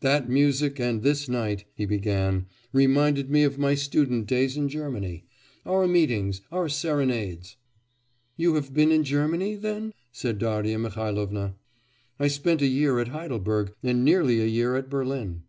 'That 0.00 0.26
music 0.26 0.80
and 0.80 1.02
this 1.02 1.28
night,' 1.28 1.66
he 1.74 1.84
began, 1.84 2.46
'reminded 2.72 3.28
me 3.28 3.42
of 3.42 3.58
my 3.58 3.74
student 3.74 4.26
days 4.26 4.56
in 4.56 4.70
Germany; 4.70 5.26
our 5.66 5.86
meetings, 5.86 6.40
our 6.50 6.66
serenades.' 6.66 7.58
'You 8.38 8.54
have 8.54 8.72
been 8.72 8.90
in 8.90 9.04
Germany 9.04 9.54
then?' 9.54 9.92
said 10.12 10.38
Darya 10.38 10.78
Mihailovna. 10.78 11.56
'I 12.18 12.28
spent 12.28 12.62
a 12.62 12.66
year 12.66 12.98
at 13.00 13.08
Heidelberg, 13.08 13.74
and 13.82 14.02
nearly 14.02 14.40
a 14.40 14.46
year 14.46 14.76
at 14.76 14.88
Berlin. 14.88 15.42